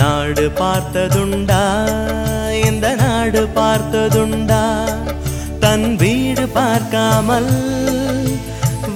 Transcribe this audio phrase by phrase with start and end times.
[0.00, 1.62] நாடு பார்த்ததுண்டா?
[2.68, 4.62] இந்த நாடு பார்த்ததுண்டா?
[5.64, 7.50] தன் வீடு பார்க்காமல்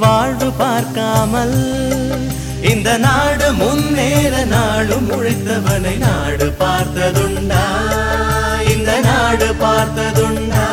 [0.03, 1.57] வாழ்வு பார்க்காமல்
[2.73, 7.65] இந்த நாடு முன்னேற நாடும் முழித்தவனை நாடு பார்த்ததுண்டா?
[8.75, 10.67] இந்த நாடு பார்த்ததுண்டா?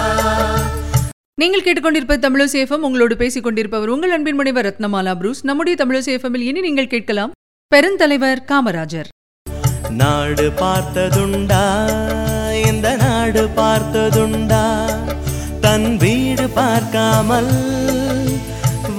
[1.42, 5.44] நீங்கள் கேட்டுக்கொண்டிருப்ப தமிழசேஃபம் உங்களோடு பேசிக் கொண்டிருப்பவர் உங்கள் அன்பின் முனைவர் ரத்னமாலா புரூஸ்.
[5.44, 7.34] நம்முடைய தமிழசேஃபமில் இனி நீங்கள் கேட்கலாம்.
[7.76, 9.10] பெருந்தலைவர் காமராஜர்.
[10.02, 11.64] நாடு பார்த்ததுண்டா?
[12.70, 14.64] இந்த நாடு பார்த்ததுண்டா?
[15.66, 17.52] தன் வீடு பார்க்காமல்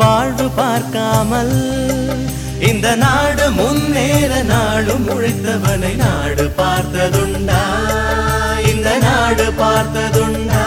[0.00, 1.54] வாழ்வு பார்க்காமல்
[2.70, 7.62] இந்த நாடு முன்னேற நாடும் முழித்தவனை நாடு பார்த்ததுண்டா?
[8.72, 10.64] இந்த நாடு பார்த்ததுண்டா?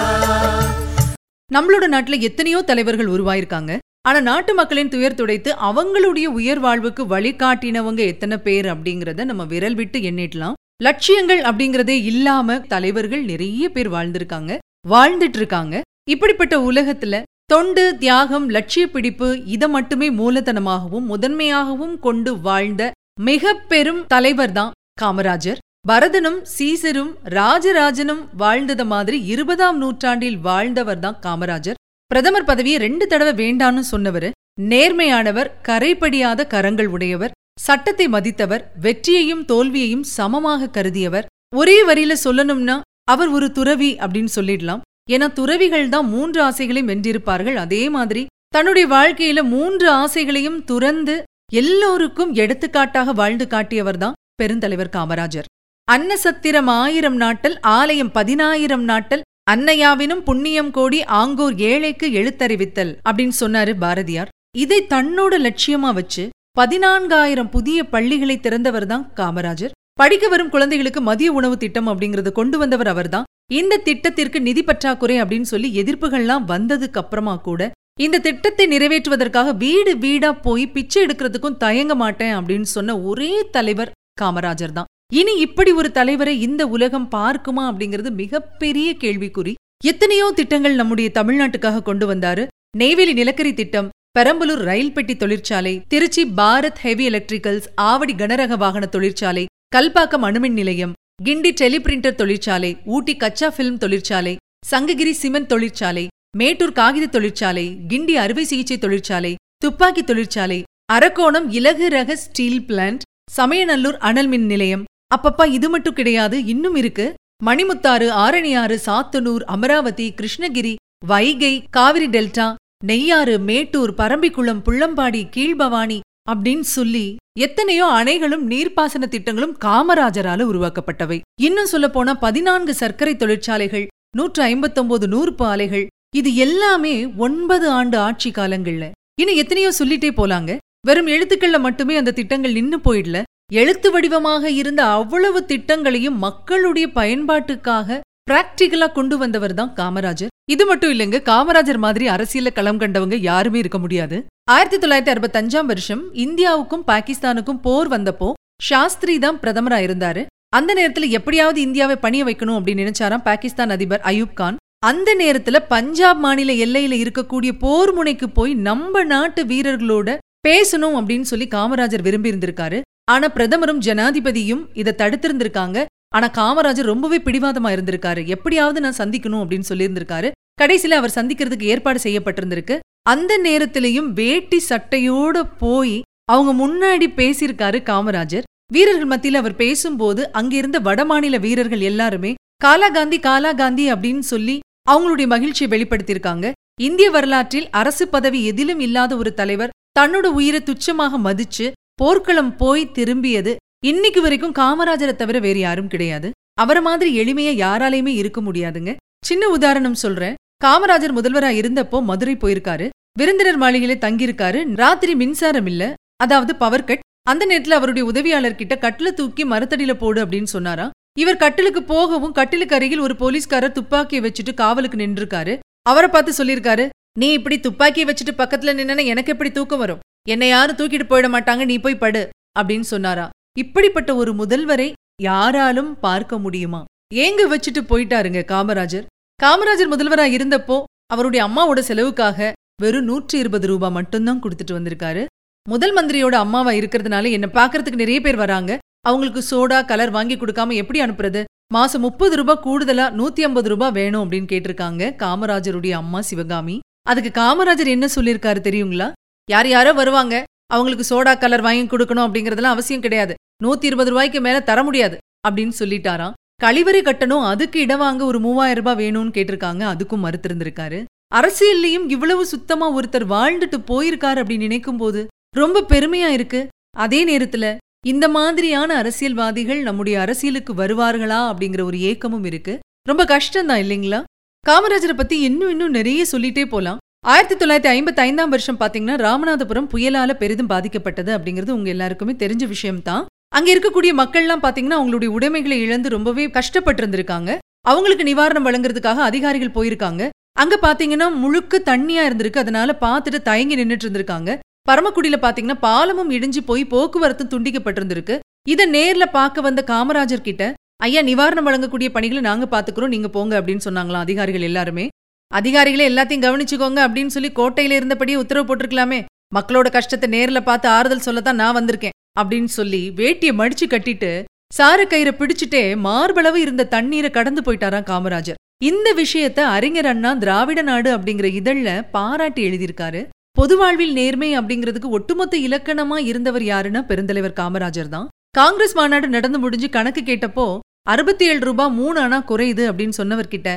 [1.52, 3.72] நம்மளோட நாட்டில் எத்தனையோ தலைவர்கள் உருவாயிருக்காங்க.
[4.10, 10.00] ஆனால் நாட்டு மக்களின் துயர் துடைத்து அவங்களுடைய உயர் வாழ்வுக்கு வழிகாட்டினவங்க எத்தனை பேர் அப்படிங்கிறத நம்ம விரல் விட்டு
[10.10, 10.56] எண்ணிடலாம்.
[10.84, 14.56] லட்சியங்கள் அப்படிங்கிறதே இல்லாம தலைவர்கள் நிறைய பேர் வாழ்ந்திருக்காங்க
[14.94, 15.82] வாழ்ந்துட்டு இருக்காங்க
[16.14, 17.18] இப்படிப்பட்ட உலகத்துல
[17.54, 22.92] தொண்டு தியாகம் லட்சிய பிடிப்பு இதை மட்டுமே மூலதனமாகவும் முதன்மையாகவும் கொண்டு வாழ்ந்த
[23.30, 24.72] மிக பெரும் தலைவர் தான்
[25.02, 25.60] காமராஜர்.
[25.88, 31.79] பரதனும் சீசரும் ராஜராஜனும் வாழ்ந்தத மாதிரி இருபதாம் நூற்றாண்டில் வாழ்ந்தவர் தான் காமராஜர்.
[32.12, 34.30] பிரதமர் பதவியை ரெண்டு தடவை வேண்டான்னு சொன்னவர்
[34.70, 41.28] நேர்மையானவர் கரைப்படியாத கரங்கள் உடையவர் சட்டத்தை மதித்தவர் வெற்றியையும் தோல்வியையும் சமமாக கருதியவர்.
[41.56, 42.78] ஒரே வரியில சொல்லணும்னா
[43.14, 44.82] அவர் ஒரு துறவி அப்படின்னு சொல்லிடலாம்.
[45.14, 47.58] ஏன்னா துறவிகள் தான் மூன்று ஆசைகளையும் வென்றிருப்பார்கள்.
[47.66, 48.24] அதே மாதிரி
[48.56, 51.16] தன்னுடைய வாழ்க்கையில மூன்று ஆசைகளையும் துறந்து
[51.62, 55.50] எல்லோருக்கும் எடுத்துக்காட்டாக வாழ்ந்து காட்டியவர் தான் பெருந்தலைவர் காமராஜர்.
[55.88, 64.32] அன்னசத்திரம் ஆயிரம் நாட்டல் ஆலயம் பதினாயிரம் நாட்டல் அன்னையாவினும் புண்ணியம் கோடி ஆங்கோர் ஏழைக்கு எழுத்தறிவித்தல் அப்படின்னு சொன்னாரு பாரதியார்.
[64.64, 66.24] இதை தன்னோட லட்சியமா வச்சு
[66.60, 69.74] பதினான்காயிரம் புதிய பள்ளிகளை திறந்தவர் தான் காமராஜர்.
[70.02, 73.28] படிக்க வரும் குழந்தைகளுக்கு மதிய உணவு திட்டம் அப்படிங்கறத கொண்டு வந்தவர் அவர்தான்
[73.60, 77.72] இந்த திட்டத்திற்கு நிதி பற்றாக்குறை அப்படின்னு சொல்லி எதிர்ப்புகள்லாம் வந்ததுக்கு அப்புறமா கூட
[78.06, 84.78] இந்த திட்டத்தை நிறைவேற்றுவதற்காக வீடு வீடா போய் பிச்சை எடுக்கிறதுக்கும் தயங்க மாட்டேன் அப்படின்னு சொன்ன ஒரே தலைவர் காமராஜர்
[84.78, 84.90] தான்.
[85.12, 89.54] இனி இப்படி ஒரு தலைவரை இந்த உலகம் பார்க்குமா அப்படிங்கிறது மிகப்பெரிய கேள்விக்குறி.
[89.84, 92.44] எத்தனையோ திட்டங்கள் நம்முடைய தமிழ்நாட்டுக்காக கொண்டு வந்தாரு.
[92.78, 93.88] நெய்வேலி நிலக்கரி திட்டம்
[94.18, 100.94] பெரம்பலூர் ரயில் பெட்டி தொழிற்சாலை திருச்சி பாரத் ஹெவி எலக்ட்ரிக்கல்ஸ் ஆவடி கனரக வாகன தொழிற்சாலை கல்பாக்கம் அணுமின் நிலையம்
[101.24, 104.34] கிண்டி டெலிபிரிண்டர் தொழிற்சாலை ஊட்டி கச்சா பிலிம் தொழிற்சாலை
[104.68, 106.06] சங்ககிரி சிமெண்ட் தொழிற்சாலை
[106.38, 110.60] மேட்டூர் காகித தொழிற்சாலை கிண்டி அறுவை சிகிச்சை தொழிற்சாலை துப்பாக்கி தொழிற்சாலை
[110.94, 113.06] அரக்கோணம் இலகு ரக ஸ்டீல் பிளான்ட்
[113.38, 117.06] சமயநல்லூர் அனல் மின் நிலையம் அப்பப்பா இது மட்டும் கிடையாது இன்னும் இருக்கு.
[117.46, 120.74] மணிமுத்தாறு ஆரணியாறு சாத்தனூர் அமராவதி கிருஷ்ணகிரி
[121.06, 122.48] வைகை காவிரி டெல்டா
[122.86, 126.00] நெய்யாறு மேட்டூர் பரம்பிக்குளம் புள்ளம்பாடி கீழ்பவானி
[126.32, 127.06] அப்படின்னு சொல்லி
[127.40, 131.20] எத்தனையோ அணைகளும் நீர்ப்பாசன திட்டங்களும் காமராஜரால உருவாக்கப்பட்டவை.
[131.42, 133.88] இன்னும் சொல்ல போனா பதினான்கு சர்க்கரை தொழிற்சாலைகள்
[134.18, 136.96] நூற்று ஐம்பத்தொன்பது நூறுப்பு ஆலைகள் இது எல்லாமே
[137.26, 138.86] ஒன்பது ஆண்டு ஆட்சி காலங்கள்ல.
[139.22, 140.52] இன்னும் எத்தனையோ சொல்லிட்டே போலாங்க.
[140.88, 143.20] வெறும் எழுத்துக்கள்ல மட்டுமே அந்த திட்டங்கள் நின்னு போயிடல.
[143.52, 148.00] எழுத்து வடிவமாக இருந்த அவ்வளவு திட்டங்களையும் மக்களுடைய பயன்பாட்டுக்காக
[148.30, 150.34] பிராக்டிகலா கொண்டு வந்தவர் தான் காமராஜர்.
[150.52, 154.18] இது மட்டும் இல்லைங்க காமராஜர் மாதிரி அரசியல களம் கண்டவங்க யாருமே இருக்க முடியாது.
[154.52, 158.30] ஆயிரத்தி தொள்ளாயிரத்தி அறுபத்தஞ்சாம் வருஷம் இந்தியாவுக்கும் பாகிஸ்தானுக்கும் போர் வந்தப்போ
[158.64, 160.26] சாஸ்திரி தான் பிரதமரா இருந்தாரு.
[160.58, 164.58] அந்த நேரத்துல எப்படியாவது இந்தியாவை பணிய வைக்கணும் அப்படின்னு நினைச்சாராம் பாகிஸ்தான் அதிபர் அயூப் கான்.
[164.86, 170.18] அந்த நேரத்துல பஞ்சாப் மாநில எல்லையில இருக்கக்கூடிய போர் முனைக்கு போய் நம்ம நாட்டு வீரர்களோட
[170.48, 175.86] பேசணும் அப்படின்னு சொல்லி காமராஜர் விரும்பி இருந்திருக்காரு ஆனா பிரதமரும் ஜனாதிபதியும் இதை தடுத்திருந்திருக்காங்க.
[176.16, 178.22] ஆனா காமராஜர் ரொம்பவே பிடிவாதமா இருந்திருக்காரு.
[178.26, 180.30] எப்படியாவது நான் சந்திக்கணும் அப்படின்னு சொல்லியிருந்திருக்காரு.
[180.62, 182.76] கடைசியில அவர் சந்திக்கிறதுக்கு ஏற்பாடு செய்யப்பட்டிருந்திருக்கு.
[183.10, 185.98] அந்த நேரத்திலையும் வேட்டி சட்டையோட போய்
[186.32, 188.48] அவங்க முன்னாடி பேசியிருக்காரு காமராஜர்.
[188.74, 192.32] வீரர்கள் மத்தியில அவர் பேசும்போது அங்கிருந்த வடமாநில வீரர்கள் எல்லாருமே
[192.66, 194.56] காலாகாந்தி காலாகாந்தி அப்படின்னு சொல்லி
[194.92, 196.48] அவங்களுடைய மகிழ்ச்சியை வெளிப்படுத்தியிருக்காங்க.
[196.82, 201.68] இந்திய வரலாற்றில் அரசு பதவி எதிலும் இல்லாத ஒரு தலைவர் தன்னோட உயிரை துச்சமாக மதிச்சு
[202.00, 203.56] போர்க்களம் போய் திரும்பியது
[203.86, 206.32] இன்னைக்கு வரைக்கும் காமராஜரை தவிர வேறு யாரும் கிடையாது.
[206.54, 208.96] அவரை மாதிரி எளிமையா யாராலையுமே இருக்க முடியாதுங்க.
[209.26, 210.36] சின்ன உதாரணம் சொல்றேன்.
[210.66, 212.90] காமராஜர் முதல்வரா இருந்தப்போ மதுரை போயிருக்காரு.
[213.20, 214.76] விருந்தினர் மாளிகையில தங்கியிருக்காரு.
[214.76, 215.94] ராத்திரி மின்சாரம் இல்ல.
[216.16, 220.90] அதாவது பவர் கட் அந்த நேரத்துல அவருடைய உதவியாளர் கிட்ட கட்டில தூக்கி மரத்தடியில போடு அப்படின்னு சொன்னாரா?
[221.20, 225.56] இவர் கட்டிலுக்கு போகவும் கட்டிலுக்கு அருகில் ஒரு போலீஸ்காரர் துப்பாக்கியை வச்சுட்டு காவலுக்கு நின்றுருக்காரு.
[225.82, 226.86] அவரை பார்த்து சொல்லியிருக்காரு
[227.20, 230.04] நீ இப்படி துப்பாக்கியை வச்சுட்டு பக்கத்துல நின்னா எனக்கு எப்படி தூக்கம் வரும்?
[230.34, 232.22] என்னை யாரும் தூக்கிட்டு போயிட மாட்டாங்க நீ போய் படு
[232.60, 233.26] அப்படின்னு சொன்னாரா.
[233.62, 234.90] இப்படிப்பட்ட ஒரு முதல்வரை
[235.28, 236.82] யாராலும் பார்க்க முடியுமா?
[237.24, 239.06] ஏங்க வச்சுட்டு போயிட்டாருங்க காமராஜர்?
[239.40, 240.78] காமராஜர் முதல்வரா இருந்தப்போ
[241.14, 242.50] அவருடைய அம்மாவோட செலவுக்காக
[242.82, 245.24] வெறும் நூற்றி இருபது ரூபாய் மட்டும்தான் கொடுத்துட்டு வந்திருக்காரு.
[245.66, 248.72] முதல் மந்திரியோட அம்மாவா இருக்கிறதுனால என்ன பாக்குறதுக்கு நிறைய பேர் வராங்க.
[249.08, 251.42] அவங்களுக்கு சோடா கலர் வாங்கி கொடுக்காம எப்படி அனுப்புறது?
[251.74, 256.76] மாசம் முப்பது ரூபாய் கூடுதலா நூத்தி ஐம்பது ரூபாய் வேணும் அப்படின்னு கேட்டிருக்காங்க காமராஜருடைய அம்மா சிவகாமி.
[257.10, 259.08] அதுக்கு காமராஜர் என்ன சொல்லியிருக்காரு தெரியுங்களா?
[259.50, 260.44] யார் யாரோ வருவாங்க.
[260.74, 263.34] அவங்களுக்கு சோடா கலர் வாங்கி கொடுக்கணும் அப்படிங்கறதெல்லாம் அவசியம் கிடையாது.
[263.64, 265.18] நூத்தி இருபது ரூபாய்க்கு மேல தர முடியாது
[265.48, 266.34] அப்படின்னு சொல்லிட்டாராம்.
[266.64, 269.84] கழிவறை கட்டணும் அதுக்கு இடம் வாங்க ஒரு மூவாயிரம் ரூபாய் வேணும்னு கேட்டிருக்காங்க.
[269.94, 271.04] அதுக்கும் மறுத்திருந்திருக்காரு
[271.36, 276.68] அரசியல்லையும் இவ்வளவு சுத்தமா ஒருத்தர் வாழ்ந்துட்டு போயிருக்காரு அப்படின்னு நினைக்கும் போது ரொம்ப பெருமையா இருக்கு.
[276.98, 282.80] அதே நேரத்துல இந்த மாதிரியான அரசியல்வாதிகள் நம்முடைய அரசியலுக்கு வருவார்களா அப்படிங்கிற ஒரு ஏக்கமும் இருக்கு.
[283.08, 284.24] ரொம்ப கஷ்டம்தான் இல்லைங்களா?
[284.68, 286.98] காமராஜரை பத்தி இன்னும் இன்னும் நிறைய சொல்லிட்டே போலாம்.
[287.24, 293.26] ஆயிரத்தி தொள்ளாயிரத்தி ஐம்பத்தி ஐந்தாம் வருஷம் பாத்தீங்கன்னா ராமநாதபுரம் புயலால பெரிதும் பாதிக்கப்பட்டது அப்படிங்கிறது உங்க எல்லாருக்குமே தெரிஞ்ச விஷயம்தான்.
[293.58, 300.30] அங்க இருக்கக்கூடிய மக்கள்லாம் பாத்தீங்கன்னா அவங்களுடைய உடைமைகளை இழந்து ரொம்பவே கஷ்டப்பட்டு இருந்திருக்காங்க அவங்களுக்கு நிவாரணம் வழங்குறதுக்காக அதிகாரிகள் போயிருக்காங்க.
[300.62, 302.64] அங்க பாத்தீங்கன்னா முழுக்க தண்ணியா இருந்திருக்கு.
[302.64, 304.58] அதனால பார்த்துட்டு தயங்கி நின்னுட்டு இருந்திருக்காங்க
[304.92, 308.40] பரமக்குடியில பாத்தீங்கன்னா பாலமும் இடிஞ்சு போய் போக்குவரத்து துண்டிக்கப்பட்டிருந்திருக்கு.
[308.74, 310.74] இதை நேர்ல பார்க்க வந்த காமராஜர் கிட்ட
[311.08, 313.16] ஐயா நிவாரணம் வழங்கக்கூடிய பணிகளை நாங்க பாத்துக்கிறோம்.
[313.18, 315.08] நீங்க போங்க அப்படின்னு சொன்னாங்களாம் அதிகாரிகள் எல்லாருமே.
[315.58, 319.20] அதிகாரிகளே எல்லாத்தையும் கவனிச்சுக்கோங்க அப்படின்னு சொல்லி கோட்டையில இருந்தபடியே உத்தரவு போட்டிருக்கலாமே.
[319.56, 324.32] மக்களோட கஷ்டத்தை நேர்ல பார்த்து ஆறுதல் சொல்லத்தான் நான் வந்திருக்கேன் அப்படின்னு சொல்லி வேட்டியை மடிச்சு கட்டிட்டு
[324.74, 328.60] சார கயிறை பிடிச்சிட்டே மார்பளவு இருந்த தண்ணீரை கடந்து போயிட்டாராம் காமராஜர்.
[328.90, 333.22] இந்த விஷயத்த அறிஞர் அண்ணா திராவிட நாடு அப்படிங்கிற இதழ்ல பாராட்டி எழுதியிருக்காரு.
[333.58, 338.30] பொது வாழ்வில் நேர்மை அப்படிங்கிறதுக்கு ஒட்டுமொத்த இலக்கணமா இருந்தவர் யாருன்னா பெருந்தலைவர் காமராஜர் தான்.
[338.58, 340.68] காங்கிரஸ் மாநாடு நடந்து முடிஞ்சு கணக்கு கேட்டப்போ
[341.14, 343.70] அறுபத்தி ஏழு ரூபாய் மூணு அணா குறையுது அப்படின்னு சொன்னவர்கிட்ட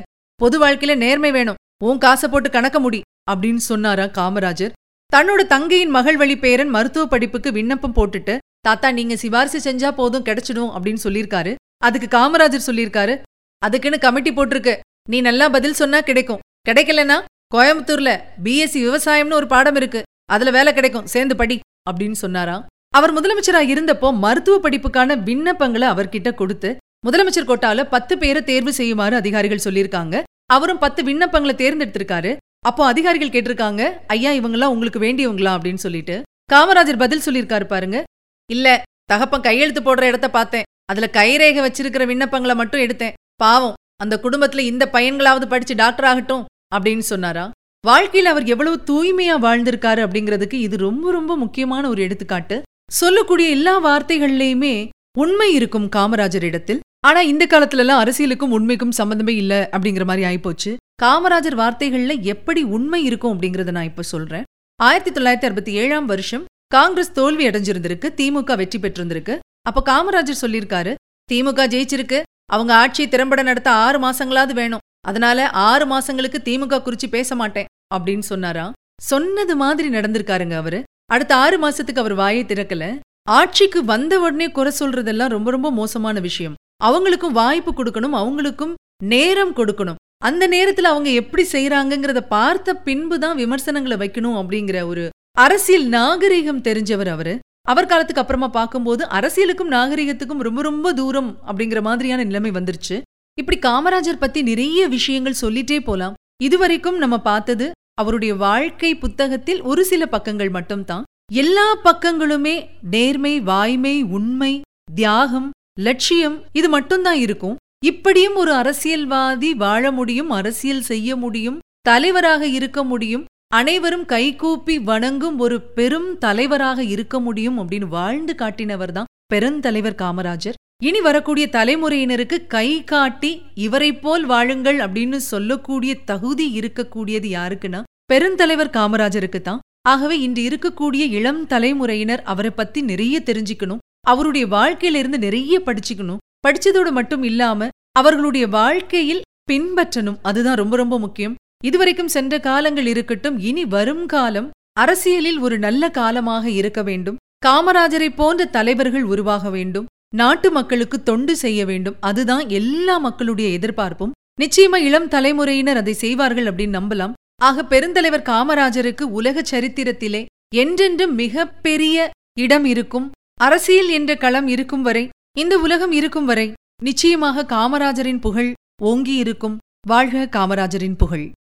[0.43, 1.59] பொது வாழ்க்கையில நேர்மை வேணும்.
[1.89, 3.01] உன் காசை போட்டு கணக்க முடி
[3.31, 4.73] அப்படின்னு சொன்னாரா காமராஜர்.
[5.13, 8.35] தன்னோட தங்கையின் மகள் வழி பேரன் மருத்துவ படிப்புக்கு விண்ணப்பம் போட்டுட்டு
[8.67, 11.53] தாத்தா நீங்க சிபாரிசு செஞ்சா போதும் கிடைச்சிடும் அப்படின்னு சொல்லியிருக்காரு.
[11.87, 13.15] அதுக்கு காமராஜர் சொல்லியிருக்காரு
[13.63, 14.75] அதுக்குன்னு கமிட்டி போட்டிருக்கு.
[15.11, 16.43] நீ நல்லா பதில் சொன்னா கிடைக்கும்.
[16.69, 17.19] கிடைக்கலனா
[17.55, 18.11] கோயம்புத்தூர்ல
[18.45, 20.03] பிஎஸ்சி விவசாயம்னு ஒரு பாடம் இருக்கு.
[20.35, 21.09] அதுல வேலை கிடைக்கும்.
[21.15, 21.59] சேர்ந்து படி
[21.91, 22.65] அப்படின்னு சொன்னாராம்
[22.99, 26.71] அவர் முதலமைச்சரா இருந்தப்போ மருத்துவ படிப்புக்கான விண்ணப்பங்களை அவர்கிட்ட கொடுத்து
[27.07, 30.17] முதலமைச்சர் கோட்டால பத்து பேரை தேர்வு செய்யுமாறு அதிகாரிகள் சொல்லியிருக்காங்க.
[30.53, 32.37] அவரும் பத்து விண்ணப்பங்களை தேர்ந்தெடுத்திருக்காரு.
[32.61, 35.53] அப்போ அதிகாரிகள் கேட்டிருக்காங்க ஐயா இவங்களாம் உங்களுக்கு வேண்டியவங்களா?
[35.55, 36.23] அப்படின்னு சொல்லிட்டு.
[36.53, 38.05] காமராஜர் பதில் சொல்லியிருக்காரு பாருங்க.
[38.51, 40.63] இல்ல தகப்பன் கையெழுத்து போடுற இடத்த பார்த்தேன்.
[40.85, 43.13] அதுல கைரேகை வச்சிருக்கிற விண்ணப்பங்களை மட்டும் எடுத்தேன்.
[43.37, 46.45] பாவம் அந்த குடும்பத்துல இந்த பையன்களாவது படிச்சு டாக்டர் ஆகட்டும்
[46.75, 47.51] அப்படின்னு சொன்னாரா.
[47.87, 52.63] வாழ்க்கையில அவர் எவ்வளவு தூய்மையா வாழ்ந்திருக்காரு அப்படிங்கிறதுக்கு இது ரொம்ப ரொம்ப முக்கியமான ஒரு எடுத்துக்காட்டு.
[52.93, 54.89] சொல்லக்கூடிய எல்லா வார்த்தைகள்லையுமே
[55.19, 60.77] உண்மை இருக்கும் காமராஜர் இடத்தில் ஆனா இந்த காலத்துல எல்லாம் அரசியலுக்கும் உண்மைக்கும் சம்பந்தமே இல்ல அப்படிங்கிற மாதிரி ஆயிப்போச்சு.
[61.03, 64.43] காமராஜர் வார்த்தைகள்ல எப்படி உண்மை இருக்கும் அப்படிங்கறத நான் இப்ப சொல்றேன்.
[64.83, 69.39] ஆயிரத்தி தொள்ளாயிரத்தி அறுபத்தி ஏழாம் வருஷம் காங்கிரஸ் தோல்வி அடைஞ்சிருந்திருக்கு திமுக வெற்றி பெற்றிருந்திருக்கு.
[69.63, 70.95] அப்ப காமராஜர் சொல்லியிருக்காரு
[71.33, 72.23] திமுக ஜெயிச்சிருக்கு.
[72.53, 74.85] அவங்க ஆட்சியை திறம்பட நடத்த ஆறு மாசங்களாவது வேணும்.
[75.09, 77.67] அதனால ஆறு மாசங்களுக்கு திமுக குறிச்சு பேச மாட்டேன்.
[77.95, 78.73] அப்படின்னு சொன்னாரா?
[79.03, 80.83] சொன்னது மாதிரி நடந்திருக்காருங்க அவரு.
[81.07, 82.99] அடுத்த ஆறு மாசத்துக்கு அவர் வாயை திறக்கல.
[83.29, 86.55] ஆட்சிக்கு வந்த உடனே குறை சொல்றதெல்லாம் ரொம்ப ரொம்ப மோசமான விஷயம்.
[86.87, 88.75] அவங்களுக்கும் வாய்ப்பு கொடுக்கணும் அவங்களுக்கும்
[89.05, 90.01] நேரம் கொடுக்கணும்.
[90.25, 95.05] அந்த நேரத்துல அவங்க எப்படி செய்யறாங்கங்கிறத பார்த்த பின்புதான் விமர்சனங்களை வைக்கணும் அப்படிங்கிற ஒரு
[95.39, 97.39] அரசியல் நாகரிகம் தெரிஞ்சவர் அவரு.
[97.69, 102.97] அவர் காலத்துக்கு அப்புறமா பார்க்கும்போது அரசியலுக்கும் நாகரிகத்துக்கும் ரொம்ப ரொம்ப தூரம் அப்படிங்கிற மாதிரியான நிலைமை வந்துருச்சு.
[103.39, 106.15] இப்படி காமராஜர் பத்தி நிறைய விஷயங்கள் சொல்லிட்டே போலாம்.
[106.43, 107.71] இதுவரைக்கும் நம்ம பார்த்தது
[108.01, 111.05] அவருடைய வாழ்க்கை புத்தகத்தில் ஒரு சில பக்கங்கள் மட்டும்தான்.
[111.33, 112.55] எல்லா பக்கங்களுமே
[112.91, 114.53] நேர்மை வாய்மை உண்மை
[114.95, 117.57] தியாகம் லட்சியம் இது மட்டும்தான் இருக்கும்.
[117.91, 123.25] இப்படியும் ஒரு அரசியல்வாதி வாழ முடியும் அரசியல் செய்ய முடியும் தலைவராக இருக்க முடியும்
[123.59, 130.59] அனைவரும் கைகூப்பி வணங்கும் ஒரு பெரும் தலைவராக இருக்க முடியும் அப்படின்னு வாழ்ந்து காட்டினவர் தான் பெருந்தலைவர் காமராஜர்.
[130.85, 133.33] இனி வரக்கூடிய தலைமுறையினருக்கு கை காட்டி
[133.67, 137.81] இவரைப் போல் வாழுங்கள் அப்படின்னு சொல்லக்கூடிய தகுதி இருக்கக்கூடியது யாருக்குன்னா
[138.13, 139.63] பெருந்தலைவர் காமராஜருக்கு தான்.
[139.89, 143.83] ஆகவே இன்று இருக்கக்கூடிய இளம் தலைமுறையினர் அவரை பத்தி நிறைய தெரிஞ்சுக்கணும்.
[144.07, 146.23] அவருடைய வாழ்க்கையில இருந்து நிறைய படிச்சுக்கணும்.
[146.47, 150.19] படிச்சதோடு மட்டும் இல்லாம அவர்களுடைய வாழ்க்கையில் பின்பற்றணும்.
[150.23, 151.35] அதுதான் ரொம்ப ரொம்ப முக்கியம்.
[151.65, 157.17] இதுவரைக்கும் சென்ற காலங்கள் இருக்கட்டும் இனி வரும் காலம் அரசியலில் ஒரு நல்ல காலமாக இருக்க வேண்டும்.
[157.47, 159.87] காமராஜரை போன்ற தலைவர்கள் உருவாக வேண்டும்.
[160.15, 161.97] நாட்டு மக்களுக்கு தொண்டு செய்ய வேண்டும்.
[162.01, 164.13] அதுதான் எல்லா மக்களுடைய எதிர்பார்ப்பும்.
[164.41, 167.13] நிச்சயமா இளம் தலைமுறையினர் அதை செய்வார்கள் அப்படின்னு நம்பலாம்.
[167.43, 173.11] ஆக பெருந்தலைவர் காமராஜருக்கு உலக சரித்திரத்திலே என்றென்றும் மிக பெரிய இடம் இருக்கும்.
[173.45, 175.09] அரசியல் என்ற களம் இருக்கும் வரை
[175.41, 179.59] இந்த உலகம் இருக்கும் வரை நிச்சயமாக காமராஜரின் புகழ் ஓங்கி இருக்கும்
[179.89, 181.33] வாழ்க காமராஜரின் புகழ்.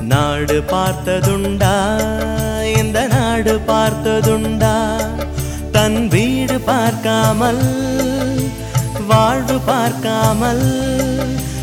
[0.00, 1.74] நாடு பார்த்ததுண்டா
[2.78, 4.74] இந்த நாடு பார்த்ததுண்டா.
[5.70, 7.62] தன் வீடு பார்க்காமல்
[9.06, 10.66] வாழ்வு பார்க்காமல்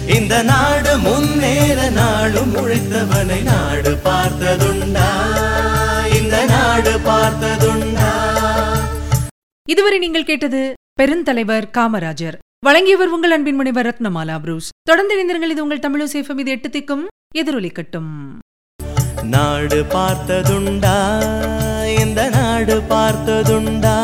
[0.08, 5.10] இந்த நாடு முன்னேற நாடும் முழித்தவனை நாடு பார்த்ததுண்டா.
[6.20, 7.93] இந்த நாடு பார்த்ததுண்டா.
[9.72, 10.62] இதுவரை நீங்கள் கேட்டது
[11.00, 12.36] பெருந்தலைவர் காமராஜர்.
[12.65, 14.67] வழங்கியவர் உங்கள் அன்பின் முனைவர் ரத்னமாலா புரூஸ்.
[14.89, 17.05] தொடர்ந்து இணைந்திருங்கள் இது உங்கள் தமிழ் சேஃபம் இது எட்டு திக்கும்
[17.41, 18.12] எதிரொலிக்கட்டும்.
[19.34, 20.98] நாடு பார்த்ததுண்டா
[22.01, 23.96] இந்த நாடு பார்த்ததுண்டா?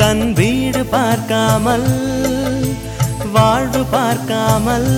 [0.00, 1.88] தன் வீடு பார்க்காமல்
[3.36, 4.90] வாழ்வு பார்க்காமல்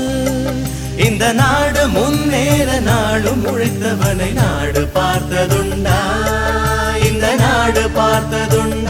[1.09, 5.99] இந்த நாடு முன்னேற நாடும் முழித்தவனை நாடு பார்த்ததுண்டா?
[7.09, 8.88] இந்த நாடு பார்த்ததுண்டா?